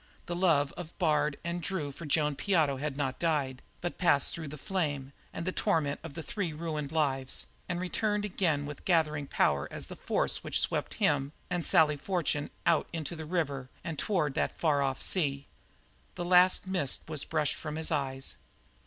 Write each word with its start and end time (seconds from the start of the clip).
The 0.25 0.35
love 0.35 0.73
of 0.75 0.97
Bard 0.97 1.37
and 1.43 1.61
Drew 1.61 1.91
for 1.91 2.07
Joan 2.07 2.35
Piotto 2.35 2.77
had 2.77 2.97
not 2.97 3.19
died, 3.19 3.61
but 3.81 3.99
passed 3.99 4.33
through 4.33 4.47
the 4.47 4.57
flame 4.57 5.13
and 5.31 5.45
the 5.45 5.51
torment 5.51 5.99
of 6.01 6.15
the 6.15 6.23
three 6.23 6.53
ruined 6.53 6.91
lives 6.91 7.45
and 7.69 7.79
returned 7.79 8.25
again 8.25 8.65
with 8.65 8.83
gathering 8.83 9.27
power 9.27 9.67
as 9.69 9.85
the 9.85 9.95
force 9.95 10.43
which 10.43 10.59
swept 10.59 10.95
him 10.95 11.33
and 11.51 11.63
Sally 11.67 11.97
Fortune 11.97 12.49
out 12.65 12.87
into 12.91 13.15
that 13.15 13.25
river 13.27 13.69
and 13.83 13.99
toward 13.99 14.33
that 14.33 14.57
far 14.57 14.81
off 14.81 15.03
sea. 15.03 15.45
The 16.15 16.25
last 16.25 16.65
mist 16.65 17.03
was 17.07 17.23
brushed 17.23 17.53
from 17.53 17.75
his 17.75 17.91
eyes. 17.91 18.33